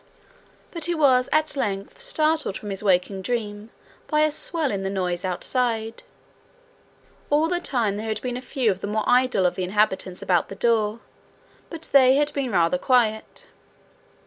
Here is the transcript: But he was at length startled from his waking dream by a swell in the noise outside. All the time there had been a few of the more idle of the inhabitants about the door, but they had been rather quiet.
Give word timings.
But 0.71 0.85
he 0.85 0.95
was 0.95 1.29
at 1.31 1.55
length 1.55 1.99
startled 1.99 2.57
from 2.57 2.71
his 2.71 2.81
waking 2.81 3.21
dream 3.21 3.69
by 4.07 4.21
a 4.21 4.31
swell 4.31 4.71
in 4.71 4.81
the 4.81 4.89
noise 4.89 5.23
outside. 5.23 6.01
All 7.29 7.47
the 7.47 7.59
time 7.59 7.97
there 7.97 8.07
had 8.07 8.19
been 8.19 8.35
a 8.35 8.41
few 8.41 8.71
of 8.71 8.79
the 8.81 8.87
more 8.87 9.03
idle 9.05 9.45
of 9.45 9.53
the 9.53 9.63
inhabitants 9.63 10.23
about 10.23 10.49
the 10.49 10.55
door, 10.55 11.01
but 11.69 11.83
they 11.93 12.15
had 12.15 12.33
been 12.33 12.49
rather 12.51 12.79
quiet. 12.79 13.45